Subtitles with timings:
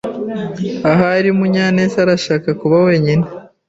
[0.91, 3.25] Ahari Munyanezarashaka kuba wenyine.